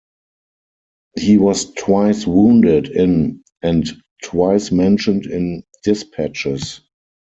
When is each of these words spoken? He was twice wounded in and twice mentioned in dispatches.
He 1.19 1.37
was 1.37 1.71
twice 1.75 2.25
wounded 2.25 2.87
in 2.87 3.43
and 3.61 3.85
twice 4.23 4.71
mentioned 4.71 5.27
in 5.27 5.63
dispatches. 5.83 6.81